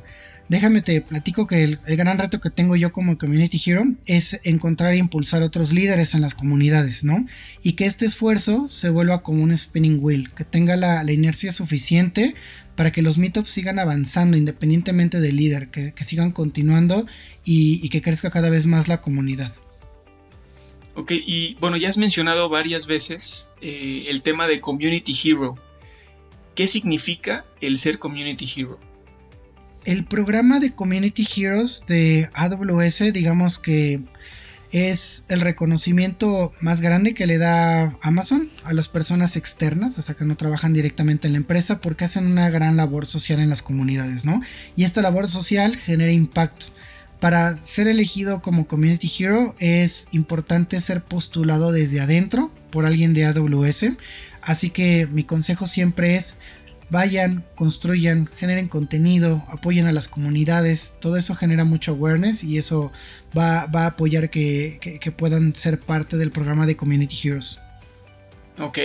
Déjame 0.49 0.81
te 0.81 1.01
platico 1.01 1.49
que 1.49 1.65
el, 1.65 1.81
gran 1.97 2.19
reto 2.19 2.41
que 2.41 2.51
tengo 2.51 2.77
yo 2.77 2.93
como 2.93 3.19
Community 3.19 3.61
Hero 3.65 3.85
es 4.07 4.41
encontrar 4.45 4.93
e 4.93 4.99
impulsar 4.99 5.43
otros 5.43 5.73
líderes 5.73 6.15
en 6.15 6.21
las 6.21 6.37
comunidades, 6.37 7.03
¿no? 7.03 7.27
Y 7.65 7.73
que 7.73 7.87
este 7.87 8.07
esfuerzo 8.07 8.69
se 8.69 8.89
vuelva 8.91 9.23
como 9.23 9.43
un 9.43 9.57
spinning 9.57 9.99
wheel, 10.01 10.33
que 10.35 10.45
tenga 10.45 10.77
la, 10.77 11.03
inercia 11.13 11.51
suficiente 11.51 12.35
para 12.77 12.93
que 12.93 13.03
los 13.03 13.19
meetups 13.19 13.51
sigan 13.51 13.81
avanzando 13.81 14.37
independientemente 14.37 15.21
del 15.21 15.37
líder, 15.37 15.69
que, 15.69 15.93
sigan 16.05 16.31
continuando 16.31 17.07
y, 17.45 17.89
que 17.89 18.03
crezca 18.03 18.31
cada 18.31 18.51
vez 18.51 18.67
más 18.67 18.87
la 18.87 19.01
comunidad. 19.01 19.53
Ok, 20.97 21.13
y 21.13 21.57
bueno, 21.61 21.77
ya 21.77 21.91
has 21.91 21.99
mencionado 21.99 22.49
varias 22.49 22.87
veces 22.87 23.51
eh, 23.61 24.07
el 24.09 24.23
tema 24.23 24.49
de 24.49 24.63
Community 24.63 25.15
Hero. 25.25 25.57
¿Qué 26.55 26.67
significa 26.67 27.45
el 27.61 27.77
ser 27.77 27.99
Community 27.99 28.51
Hero? 28.57 28.81
El 29.85 30.07
programa 30.07 30.59
de 30.59 30.75
Community 30.75 31.29
Heroes 31.37 31.85
de 31.87 32.31
AWS, 32.33 33.13
digamos 33.13 33.59
que 33.59 34.01
es 34.73 35.25
el 35.29 35.43
reconocimiento 35.43 36.53
más 36.63 36.81
grande 36.81 37.13
que 37.13 37.27
le 37.27 37.37
da 37.37 37.97
Amazon 38.01 38.51
a 38.65 38.73
las 38.73 38.89
personas 38.89 39.37
externas, 39.37 39.99
o 39.99 40.03
sea 40.03 40.15
que 40.15 40.25
no 40.25 40.37
trabajan 40.37 40.73
directamente 40.73 41.29
en 41.29 41.35
la 41.35 41.39
empresa 41.39 41.81
porque 41.83 42.05
hacen 42.05 42.27
una 42.27 42.49
gran 42.49 42.77
labor 42.77 43.05
social 43.05 43.39
en 43.39 43.51
las 43.51 43.63
comunidades, 43.63 44.25
¿no? 44.25 44.41
Y 44.75 44.85
esta 44.85 45.03
labor 45.03 45.29
social 45.29 45.77
genera 45.77 46.11
impacto. 46.11 46.67
Para 47.27 47.57
ser 47.57 47.89
elegido 47.89 48.41
como 48.41 48.69
Community 48.69 49.11
Hero 49.19 49.57
es 49.59 50.07
importante 50.13 50.81
ser 50.81 51.03
postulado 51.03 51.73
desde 51.73 52.01
adentro 52.01 52.53
por 52.71 52.87
alguien 52.87 53.15
de 53.15 53.25
AWS, 53.25 53.97
así 54.43 54.71
que 54.71 55.09
mi 55.11 55.25
consejo 55.25 55.67
siempre 55.67 56.15
es 56.15 56.39
vayan, 56.89 57.45
construyan, 57.57 58.29
generen 58.39 58.69
contenido, 58.69 59.45
apoyen 59.49 59.89
a 59.89 59.93
las 59.93 60.07
comunidades, 60.07 60.95
todo 61.01 61.17
eso 61.17 61.35
genera 61.35 61.65
mucho 61.65 61.91
awareness 61.91 62.45
y 62.45 62.59
eso 62.59 62.93
va, 63.37 63.63
a 63.63 63.87
apoyar 63.87 64.31
que, 64.31 65.13
puedan 65.17 65.53
ser 65.57 65.81
parte 65.81 66.17
del 66.19 66.31
programa 66.31 66.65
de 66.65 66.77
Community 66.77 67.27
Heroes. 67.27 67.59
Ok, 68.61 68.79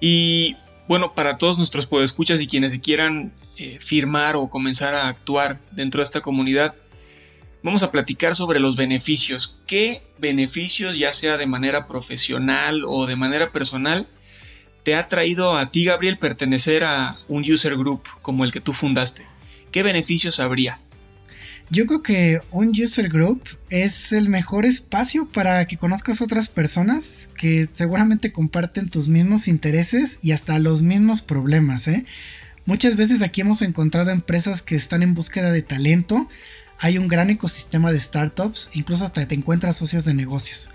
y 0.00 0.56
bueno, 0.88 1.14
para 1.14 1.38
todos 1.38 1.56
nuestros 1.56 1.86
podescuchas 1.86 2.40
y 2.40 2.48
quienes 2.48 2.76
quieran 2.80 3.32
eh, 3.56 3.78
firmar 3.80 4.34
o 4.34 4.50
comenzar 4.50 4.96
a 4.96 5.06
actuar 5.06 5.60
dentro 5.70 6.00
de 6.00 6.04
esta 6.04 6.20
comunidad, 6.20 6.74
vamos 7.62 7.82
a 7.82 7.90
platicar 7.90 8.34
sobre 8.34 8.60
los 8.60 8.76
beneficios. 8.76 9.60
¿Qué 9.66 10.02
beneficios, 10.18 10.98
ya 10.98 11.12
sea 11.12 11.36
de 11.36 11.46
manera 11.46 11.86
profesional 11.86 12.82
o 12.86 13.06
de 13.06 13.16
manera 13.16 13.52
personal, 13.52 14.06
te 14.82 14.94
ha 14.94 15.08
traído 15.08 15.56
a 15.56 15.70
ti, 15.70 15.84
Gabriel, 15.84 16.18
pertenecer 16.18 16.84
a 16.84 17.16
un 17.28 17.50
user 17.50 17.76
group 17.76 18.02
como 18.22 18.44
el 18.44 18.52
que 18.52 18.60
tú 18.60 18.72
fundaste? 18.72 19.26
¿Qué 19.72 19.82
beneficios 19.82 20.40
habría? 20.40 20.80
Yo 21.68 21.86
creo 21.86 22.02
que 22.02 22.38
un 22.52 22.70
user 22.70 23.08
group 23.08 23.42
es 23.70 24.12
el 24.12 24.28
mejor 24.28 24.64
espacio 24.64 25.26
para 25.26 25.66
que 25.66 25.76
conozcas 25.76 26.20
a 26.20 26.24
otras 26.24 26.48
personas 26.48 27.28
que 27.36 27.68
seguramente 27.72 28.30
comparten 28.30 28.88
tus 28.88 29.08
mismos 29.08 29.48
intereses 29.48 30.20
y 30.22 30.30
hasta 30.30 30.60
los 30.60 30.82
mismos 30.82 31.22
problemas. 31.22 31.88
¿eh? 31.88 32.06
Muchas 32.66 32.94
veces 32.94 33.20
aquí 33.20 33.40
hemos 33.40 33.62
encontrado 33.62 34.10
empresas 34.10 34.62
que 34.62 34.76
están 34.76 35.02
en 35.02 35.14
búsqueda 35.14 35.50
de 35.50 35.62
talento. 35.62 36.28
Hay 36.78 36.98
un 36.98 37.08
gran 37.08 37.30
ecosistema 37.30 37.92
de 37.92 38.00
startups, 38.00 38.70
incluso 38.74 39.04
hasta 39.04 39.26
te 39.26 39.34
encuentras 39.34 39.76
socios 39.76 40.04
de 40.04 40.14
negocios. 40.14 40.70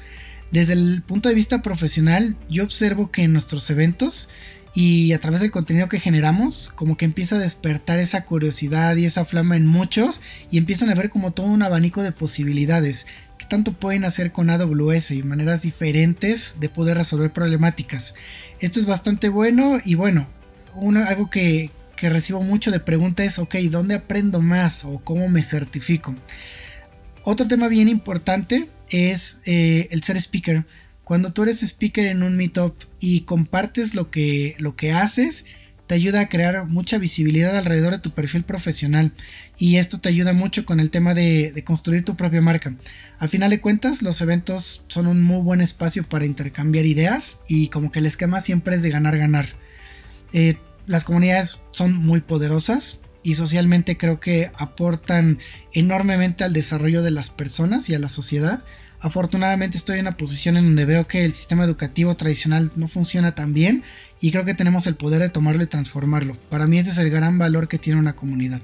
Desde 0.51 0.73
el 0.73 1.03
punto 1.05 1.29
de 1.29 1.35
vista 1.35 1.61
profesional, 1.61 2.35
yo 2.49 2.63
observo 2.63 3.11
que 3.11 3.23
en 3.23 3.33
nuestros 3.33 3.69
eventos 3.69 4.29
y 4.73 5.13
a 5.13 5.19
través 5.19 5.41
del 5.41 5.51
contenido 5.51 5.89
que 5.89 5.99
generamos, 5.99 6.71
como 6.75 6.97
que 6.97 7.05
empieza 7.05 7.35
a 7.35 7.39
despertar 7.39 7.99
esa 7.99 8.25
curiosidad 8.25 8.95
y 8.95 9.05
esa 9.05 9.25
flama 9.25 9.55
en 9.55 9.67
muchos 9.67 10.21
y 10.49 10.57
empiezan 10.57 10.89
a 10.89 10.95
ver 10.95 11.09
como 11.09 11.31
todo 11.31 11.47
un 11.47 11.61
abanico 11.61 12.03
de 12.03 12.11
posibilidades 12.11 13.05
que 13.37 13.45
tanto 13.45 13.73
pueden 13.73 14.05
hacer 14.05 14.31
con 14.31 14.49
AWS 14.49 15.11
y 15.11 15.23
maneras 15.23 15.61
diferentes 15.61 16.55
de 16.59 16.69
poder 16.69 16.97
resolver 16.97 17.31
problemáticas. 17.31 18.15
Esto 18.59 18.79
es 18.79 18.85
bastante 18.85 19.29
bueno 19.29 19.79
y 19.83 19.95
bueno, 19.95 20.27
algo 21.07 21.29
que, 21.29 21.69
que 22.01 22.09
recibo 22.09 22.41
mucho 22.41 22.71
de 22.71 22.79
preguntas 22.79 23.27
es, 23.27 23.37
ok, 23.37 23.53
¿dónde 23.69 23.93
aprendo 23.93 24.41
más 24.41 24.85
o 24.85 24.97
cómo 25.03 25.29
me 25.29 25.43
certifico? 25.43 26.15
Otro 27.23 27.47
tema 27.47 27.67
bien 27.67 27.87
importante 27.89 28.67
es 28.89 29.41
eh, 29.45 29.87
el 29.91 30.01
ser 30.01 30.17
speaker. 30.17 30.65
Cuando 31.03 31.31
tú 31.31 31.43
eres 31.43 31.61
speaker 31.61 32.07
en 32.07 32.23
un 32.23 32.37
meetup 32.37 32.73
y 32.99 33.21
compartes 33.21 33.93
lo 33.93 34.09
que, 34.09 34.55
lo 34.57 34.75
que 34.75 34.91
haces, 34.91 35.45
te 35.85 35.93
ayuda 35.93 36.21
a 36.21 36.27
crear 36.27 36.65
mucha 36.65 36.97
visibilidad 36.97 37.55
alrededor 37.55 37.93
de 37.93 37.99
tu 37.99 38.15
perfil 38.15 38.45
profesional 38.45 39.13
y 39.59 39.75
esto 39.75 39.99
te 39.99 40.09
ayuda 40.09 40.33
mucho 40.33 40.65
con 40.65 40.79
el 40.79 40.89
tema 40.89 41.13
de, 41.13 41.53
construir 41.63 42.03
tu 42.03 42.15
propia 42.15 42.41
marca. 42.41 42.75
Al 43.19 43.29
final 43.29 43.51
de 43.51 43.61
cuentas, 43.61 44.01
los 44.01 44.21
eventos 44.21 44.85
son 44.87 45.05
un 45.05 45.21
muy 45.21 45.43
buen 45.43 45.61
espacio 45.61 46.01
para 46.01 46.25
intercambiar 46.25 46.87
ideas 46.87 47.37
y 47.47 47.67
como 47.67 47.91
que 47.91 47.99
el 47.99 48.07
esquema 48.07 48.41
siempre 48.41 48.75
es 48.75 48.81
de 48.81 48.89
ganar-ganar. 48.89 49.49
Eh, 50.33 50.57
las 50.87 51.03
comunidades 51.03 51.59
son 51.71 51.93
muy 51.95 52.21
poderosas 52.21 52.99
y 53.23 53.35
socialmente 53.35 53.97
creo 53.97 54.19
que 54.19 54.51
aportan 54.55 55.39
enormemente 55.73 56.43
al 56.43 56.53
desarrollo 56.53 57.03
de 57.03 57.11
las 57.11 57.29
personas 57.29 57.89
y 57.89 57.95
a 57.95 57.99
la 57.99 58.09
sociedad 58.09 58.63
Afortunadamente 59.03 59.77
estoy 59.77 59.97
en 59.97 60.05
una 60.05 60.15
posición 60.15 60.57
en 60.57 60.65
donde 60.65 60.85
veo 60.85 61.07
que 61.07 61.25
el 61.25 61.33
sistema 61.33 61.63
educativo 61.63 62.15
tradicional 62.15 62.71
no 62.75 62.87
funciona 62.87 63.33
tan 63.33 63.51
bien 63.51 63.83
y 64.19 64.31
creo 64.31 64.45
que 64.45 64.53
tenemos 64.53 64.85
el 64.85 64.95
poder 64.95 65.21
de 65.21 65.29
tomarlo 65.29 65.63
y 65.63 65.67
transformarlo. 65.67 66.37
Para 66.51 66.67
mí 66.67 66.77
ese 66.77 66.91
es 66.91 66.99
el 66.99 67.09
gran 67.09 67.39
valor 67.39 67.67
que 67.67 67.79
tiene 67.79 67.99
una 67.99 68.15
comunidad. 68.15 68.61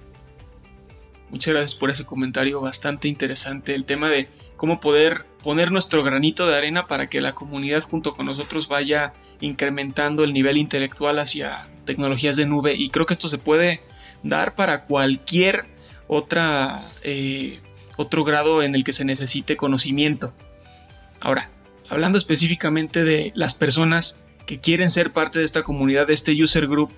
Muchas 1.32 1.54
gracias 1.56 1.76
por 1.76 1.90
ese 1.90 2.06
comentario 2.06 2.62
bastante 2.62 3.08
interesante. 3.08 3.74
El 3.74 3.86
tema 3.86 4.10
de 4.10 4.30
cómo 4.58 4.80
poder 4.80 5.26
poner 5.44 5.72
nuestro 5.72 6.04
granito 6.04 6.46
de 6.46 6.56
arena 6.56 6.86
para 6.86 7.10
que 7.10 7.20
la 7.20 7.34
comunidad 7.34 7.82
junto 7.82 8.16
con 8.16 8.28
nosotros 8.28 8.68
vaya 8.68 9.14
incrementando 9.42 10.24
el 10.24 10.34
nivel 10.34 10.58
intelectual 10.58 11.18
hacia 11.18 11.68
tecnologías 11.88 12.36
de 12.36 12.46
nube. 12.46 12.76
Y 12.76 12.90
creo 12.90 13.08
que 13.08 13.14
esto 13.14 13.28
se 13.28 13.40
puede 13.40 13.82
dar 14.22 14.54
para 14.54 14.84
cualquier 14.84 15.66
otra 16.08 16.88
eh, 17.04 17.60
otro 17.98 18.24
grado 18.24 18.62
en 18.64 18.76
el 18.76 18.84
que 18.84 18.94
se 18.94 19.04
necesite 19.04 19.58
conocimiento. 19.58 20.34
Ahora, 21.20 21.50
hablando 21.90 22.18
específicamente 22.18 23.04
de 23.04 23.32
las 23.36 23.56
personas 23.56 24.24
que 24.46 24.60
quieren 24.60 24.90
ser 24.90 25.12
parte 25.12 25.40
de 25.40 25.46
esta 25.46 25.64
comunidad, 25.64 26.08
de 26.08 26.14
este 26.14 26.32
user 26.42 26.68
group 26.68 26.92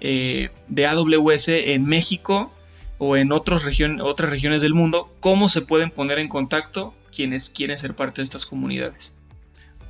eh, 0.00 0.50
de 0.68 0.86
AWS 0.86 1.48
en 1.48 1.84
México 1.84 2.54
o 2.98 3.16
en 3.16 3.32
otras 3.32 3.64
regiones 3.64 4.62
del 4.62 4.74
mundo, 4.74 5.12
¿cómo 5.20 5.48
se 5.48 5.60
pueden 5.60 5.90
poner 5.90 6.18
en 6.18 6.28
contacto 6.28 6.94
quienes 7.14 7.50
quieren 7.50 7.76
ser 7.76 7.94
parte 7.94 8.20
de 8.20 8.24
estas 8.24 8.46
comunidades? 8.46 9.12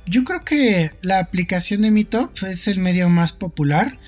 Yo 0.05 0.23
creo 0.23 0.43
que 0.43 0.91
la 1.01 1.19
aplicación 1.19 1.83
de 1.83 1.91
Meetup 1.91 2.31
es 2.43 2.67
el 2.67 2.79
medio 2.79 3.09
más 3.09 3.31
popular. 3.31 3.99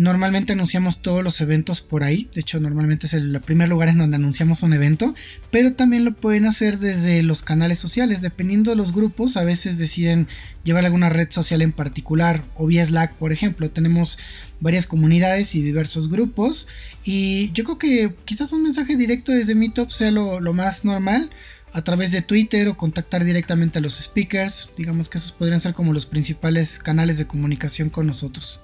Normalmente 0.00 0.54
anunciamos 0.54 1.02
todos 1.02 1.22
los 1.22 1.42
eventos 1.42 1.82
por 1.82 2.04
ahí, 2.04 2.30
de 2.34 2.40
hecho 2.40 2.58
normalmente 2.58 3.06
es 3.06 3.12
el 3.12 3.38
primer 3.42 3.68
lugar 3.68 3.90
en 3.90 3.98
donde 3.98 4.16
anunciamos 4.16 4.62
un 4.62 4.72
evento, 4.72 5.14
pero 5.50 5.74
también 5.74 6.06
lo 6.06 6.14
pueden 6.14 6.46
hacer 6.46 6.78
desde 6.78 7.22
los 7.22 7.42
canales 7.42 7.78
sociales, 7.80 8.22
dependiendo 8.22 8.70
de 8.70 8.78
los 8.78 8.94
grupos, 8.94 9.36
a 9.36 9.44
veces 9.44 9.76
deciden 9.76 10.26
llevar 10.64 10.86
alguna 10.86 11.10
red 11.10 11.30
social 11.30 11.60
en 11.60 11.72
particular, 11.72 12.42
o 12.56 12.66
vía 12.66 12.86
Slack 12.86 13.12
por 13.16 13.30
ejemplo, 13.30 13.70
tenemos 13.70 14.18
varias 14.58 14.86
comunidades 14.86 15.54
y 15.54 15.60
diversos 15.60 16.08
grupos, 16.08 16.66
y 17.04 17.52
yo 17.52 17.64
creo 17.64 17.76
que 17.76 18.14
quizás 18.24 18.54
un 18.54 18.62
mensaje 18.62 18.96
directo 18.96 19.32
desde 19.32 19.54
Meetup 19.54 19.90
sea 19.90 20.10
lo, 20.10 20.40
lo 20.40 20.54
más 20.54 20.82
normal, 20.86 21.28
a 21.74 21.82
través 21.82 22.10
de 22.10 22.22
Twitter 22.22 22.68
o 22.68 22.76
contactar 22.78 23.22
directamente 23.26 23.80
a 23.80 23.82
los 23.82 23.98
speakers, 23.98 24.70
digamos 24.78 25.10
que 25.10 25.18
esos 25.18 25.32
podrían 25.32 25.60
ser 25.60 25.74
como 25.74 25.92
los 25.92 26.06
principales 26.06 26.78
canales 26.78 27.18
de 27.18 27.26
comunicación 27.26 27.90
con 27.90 28.06
nosotros. 28.06 28.60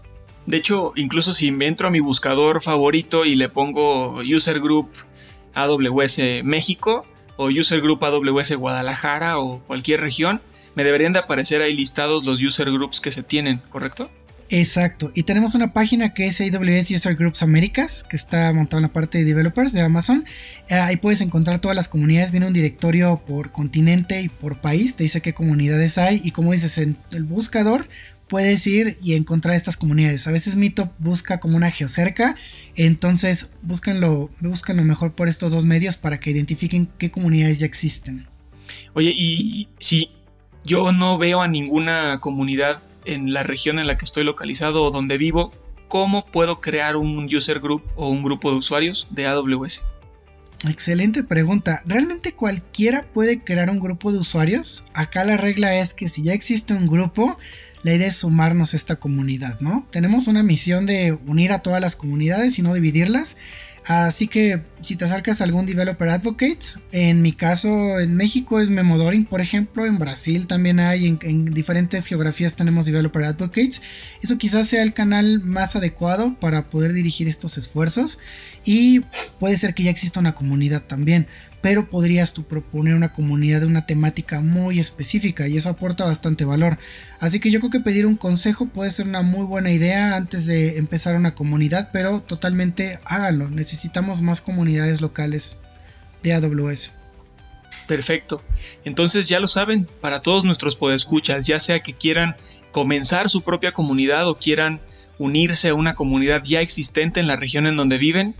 De 0.47 0.57
hecho, 0.57 0.93
incluso 0.97 1.33
si 1.33 1.51
me 1.51 1.67
entro 1.67 1.89
a 1.89 1.91
mi 1.91 2.01
buscador 2.01 2.63
favorito 2.63 3.25
y 3.25 3.35
le 3.35 3.49
pongo 3.49 4.19
User 4.19 4.61
Group 4.61 4.91
AWS 5.55 6.21
México 6.45 7.05
o 7.37 7.47
User 7.47 7.81
Group 7.81 8.05
AWS 8.05 8.55
Guadalajara 8.55 9.39
o 9.39 9.61
cualquier 9.61 10.01
región, 10.01 10.41
me 10.77 10.85
deberían 10.85 11.13
de 11.13 11.19
aparecer 11.19 11.63
ahí 11.63 11.75
listados 11.75 12.25
los 12.25 12.41
user 12.41 12.71
groups 12.71 13.01
que 13.01 13.11
se 13.11 13.23
tienen, 13.23 13.63
¿correcto? 13.71 14.11
Exacto, 14.49 15.11
y 15.15 15.25
tenemos 15.25 15.57
una 15.57 15.73
página 15.73 16.15
que 16.15 16.29
es 16.29 16.41
AWS 16.41 16.93
User 16.93 17.17
Groups 17.17 17.43
Américas, 17.43 18.05
que 18.05 18.15
está 18.15 18.53
montada 18.53 18.79
en 18.79 18.83
la 18.83 18.93
parte 18.93 19.19
de 19.19 19.25
developers 19.25 19.73
de 19.73 19.81
Amazon. 19.81 20.25
Eh, 20.69 20.75
ahí 20.75 20.97
puedes 20.99 21.21
encontrar 21.21 21.59
todas 21.59 21.75
las 21.75 21.89
comunidades, 21.89 22.31
viene 22.31 22.47
un 22.47 22.53
directorio 22.53 23.21
por 23.27 23.51
continente 23.51 24.21
y 24.21 24.29
por 24.29 24.61
país, 24.61 24.95
te 24.95 25.03
dice 25.03 25.21
qué 25.21 25.35
comunidades 25.35 25.99
hay 25.99 26.21
y 26.23 26.31
como 26.31 26.53
dices 26.53 26.79
en 26.79 26.97
el 27.11 27.25
buscador 27.25 27.89
puedes 28.29 28.67
ir 28.67 28.99
y 29.03 29.15
encontrar 29.15 29.55
estas 29.55 29.77
comunidades. 29.77 30.27
A 30.27 30.33
veces 30.33 30.57
Meetup 30.57 30.91
busca 30.99 31.39
como 31.41 31.57
una 31.57 31.71
geocerca, 31.71 32.37
entonces 32.75 33.51
búsquenlo, 33.63 34.31
búsquenlo 34.41 34.83
mejor 34.85 35.13
por 35.13 35.29
estos 35.29 35.53
dos 35.53 35.65
medios 35.65 35.97
para 35.97 36.19
que 36.19 36.31
identifiquen 36.31 36.89
qué 36.99 37.11
comunidades 37.11 37.61
ya 37.61 37.67
existen. 37.67 38.27
Oye, 38.95 39.13
y 39.17 39.69
si 39.79 40.11
yo 40.65 40.91
no 40.93 41.19
veo 41.19 41.43
a 41.43 41.49
ninguna 41.49 42.19
comunidad 42.21 42.83
en 43.05 43.33
la 43.33 43.43
región 43.43 43.79
en 43.79 43.87
la 43.87 43.97
que 43.97 44.05
estoy 44.05 44.25
localizado 44.25 44.83
o 44.83 44.91
donde 44.91 45.19
vivo, 45.19 45.53
¿cómo 45.89 46.27
puedo 46.27 46.61
crear 46.61 46.97
un 46.97 47.33
user 47.33 47.61
group 47.61 47.83
o 47.95 48.09
un 48.09 48.23
grupo 48.23 48.51
de 48.51 48.57
usuarios 48.57 49.07
de 49.11 49.27
AWS? 49.27 49.83
Excelente 50.69 51.23
pregunta. 51.23 51.83
¿Realmente 51.85 52.33
cualquiera 52.33 53.07
puede 53.13 53.45
crear 53.45 53.71
un 53.71 53.79
grupo 53.79 54.11
de 54.11 54.19
usuarios? 54.19 54.85
Acá 54.95 55.23
la 55.25 55.37
regla 55.37 55.77
es 55.77 55.95
que 55.95 56.09
si 56.09 56.25
ya 56.25 56.33
existe 56.33 56.75
un 56.75 56.89
grupo, 56.89 57.39
la 57.87 57.95
idea 57.95 58.09
es 58.09 58.17
sumarnos 58.17 58.75
a 58.75 58.77
esta 58.77 58.97
comunidad, 58.97 59.61
¿no? 59.61 59.87
Tenemos 59.93 60.27
una 60.27 60.43
misión 60.43 60.87
de 60.87 61.13
unir 61.29 61.53
a 61.53 61.61
todas 61.61 61.81
las 61.81 61.95
comunidades 61.95 62.59
y 62.59 62.63
no 62.63 62.75
dividirlas. 62.75 63.37
Así 63.85 64.27
que 64.27 64.61
si 64.83 64.97
te 64.97 65.05
acercas 65.05 65.41
a 65.41 65.45
algún 65.45 65.67
developer 65.67 66.09
advocate, 66.09 66.59
en 66.91 67.23
mi 67.23 67.33
caso 67.33 68.01
en 68.01 68.17
México 68.17 68.59
es 68.59 68.71
Memodoring, 68.71 69.25
por 69.25 69.41
ejemplo, 69.41 69.87
en 69.87 69.99
Brasil 70.01 70.49
también 70.49 70.81
hay, 70.81 71.07
en, 71.07 71.21
en, 71.23 71.55
diferentes 71.55 72.07
geografías 72.07 72.57
tenemos 72.57 72.87
developer 72.87 73.23
advocates. 73.23 73.81
Eso 74.21 74.37
quizás 74.37 74.67
sea 74.67 74.83
el 74.83 74.93
canal 74.93 75.41
más 75.45 75.77
adecuado 75.77 76.35
para 76.41 76.69
poder 76.69 76.93
dirigir 76.93 77.29
estos 77.29 77.57
esfuerzos 77.57 78.19
y 78.65 79.03
puede 79.39 79.57
ser 79.57 79.75
que 79.75 79.85
ya 79.85 79.93
exista 79.93 80.19
una 80.19 80.35
comunidad 80.35 80.83
también 80.83 81.29
pero 81.67 81.91
podrías 81.91 82.33
tú 82.33 82.45
proponer 82.45 82.95
una 82.95 83.13
comunidad 83.13 83.59
de 83.59 83.67
una 83.67 83.87
temática 83.87 84.39
muy 84.39 84.79
específica 84.79 85.49
y 85.49 85.57
eso 85.57 85.69
aporta 85.69 86.05
bastante 86.05 86.45
valor. 86.45 86.79
Así 87.19 87.41
que 87.41 87.51
yo 87.51 87.59
creo 87.59 87.73
que 87.73 87.81
pedir 87.81 88.07
un 88.07 88.15
consejo 88.15 88.67
puede 88.67 88.93
ser 88.93 89.09
una 89.09 89.23
muy 89.23 89.45
buena 89.45 89.73
idea 89.73 90.15
antes 90.15 90.47
de 90.47 90.79
empezar 90.79 91.17
una 91.17 91.35
comunidad, 91.35 91.91
pero 91.93 92.21
totalmente 92.21 93.01
háganlo. 93.05 93.51
Necesitamos 93.51 94.23
más 94.23 94.41
comunidades 94.41 95.01
locales 95.01 95.59
de 96.23 96.35
AWS. 96.35 96.93
Perfecto. 97.89 98.45
Entonces 98.85 99.29
ya 99.29 99.41
lo 99.41 99.49
saben, 99.49 99.89
para 100.01 100.23
todos 100.23 100.45
nuestros 100.45 100.77
podescuchas, 100.77 101.47
ya 101.49 101.59
sea 101.59 101.81
que 101.81 101.95
quieran 101.95 102.37
comenzar 102.71 103.29
su 103.29 103.43
propia 103.43 103.73
comunidad 103.73 104.29
o 104.29 104.39
quieran 104.39 104.81
unirse 105.19 105.71
a 105.71 105.75
una 105.75 105.97
comunidad 105.97 106.45
ya 106.45 106.61
existente 106.61 107.19
en 107.19 107.27
la 107.27 107.35
región 107.35 107.67
en 107.67 107.77
donde 107.77 107.99
viven, 107.99 108.37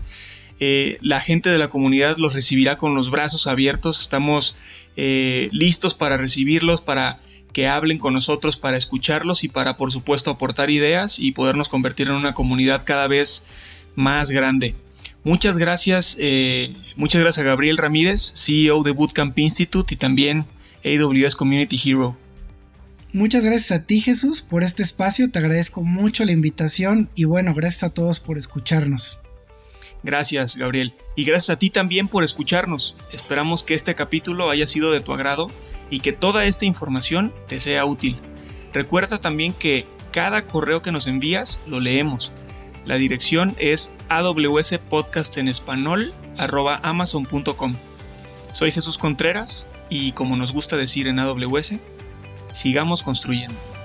eh, 0.59 0.97
la 1.01 1.21
gente 1.21 1.49
de 1.49 1.57
la 1.57 1.69
comunidad 1.69 2.17
los 2.17 2.33
recibirá 2.33 2.77
con 2.77 2.95
los 2.95 3.11
brazos 3.11 3.47
abiertos. 3.47 4.01
Estamos 4.01 4.55
eh, 4.95 5.49
listos 5.51 5.93
para 5.93 6.17
recibirlos, 6.17 6.81
para 6.81 7.19
que 7.53 7.67
hablen 7.67 7.97
con 7.97 8.13
nosotros, 8.13 8.57
para 8.57 8.77
escucharlos 8.77 9.43
y 9.43 9.47
para, 9.47 9.77
por 9.77 9.91
supuesto, 9.91 10.31
aportar 10.31 10.69
ideas 10.69 11.19
y 11.19 11.31
podernos 11.31 11.69
convertir 11.69 12.07
en 12.07 12.13
una 12.13 12.33
comunidad 12.33 12.83
cada 12.85 13.07
vez 13.07 13.47
más 13.95 14.31
grande. 14.31 14.75
Muchas 15.23 15.57
gracias, 15.57 16.17
eh, 16.19 16.71
muchas 16.95 17.21
gracias 17.21 17.43
a 17.43 17.47
Gabriel 17.47 17.77
Ramírez, 17.77 18.33
CEO 18.35 18.83
de 18.83 18.91
Bootcamp 18.91 19.37
Institute 19.39 19.93
y 19.93 19.97
también 19.97 20.45
AWS 20.85 21.35
Community 21.35 21.79
Hero. 21.83 22.17
Muchas 23.11 23.43
gracias 23.43 23.71
a 23.71 23.83
ti 23.85 24.01
Jesús 24.01 24.41
por 24.41 24.63
este 24.63 24.83
espacio, 24.83 25.29
te 25.31 25.39
agradezco 25.39 25.83
mucho 25.83 26.23
la 26.25 26.31
invitación 26.31 27.09
y 27.15 27.23
bueno, 27.25 27.53
gracias 27.53 27.83
a 27.83 27.89
todos 27.89 28.19
por 28.19 28.37
escucharnos. 28.37 29.19
Gracias, 30.07 30.55
Gabriel. 30.55 30.93
Y 31.17 31.25
gracias 31.25 31.49
a 31.49 31.59
ti 31.59 31.69
también 31.69 32.07
por 32.07 32.23
escucharnos. 32.23 32.95
Esperamos 33.11 33.61
que 33.63 33.73
este 33.73 33.93
capítulo 33.93 34.49
haya 34.49 34.65
sido 34.65 34.93
de 34.93 35.01
tu 35.01 35.11
agrado 35.13 35.51
y 35.89 35.99
que 35.99 36.13
toda 36.13 36.45
esta 36.45 36.63
información 36.63 37.33
te 37.49 37.59
sea 37.59 37.83
útil. 37.83 38.15
Recuerda 38.71 39.19
también 39.19 39.51
que 39.51 39.85
cada 40.13 40.43
correo 40.43 40.81
que 40.81 40.93
nos 40.93 41.07
envías 41.07 41.59
lo 41.67 41.81
leemos. 41.81 42.31
La 42.85 42.95
dirección 42.95 43.53
es 43.59 43.97
amazon.com. 46.83 47.75
Soy 48.53 48.71
Jesús 48.71 48.97
Contreras 48.97 49.67
y 49.89 50.13
como 50.13 50.37
nos 50.37 50.53
gusta 50.53 50.77
decir 50.77 51.07
en 51.07 51.19
AWS, 51.19 51.73
sigamos 52.53 53.03
construyendo. 53.03 53.76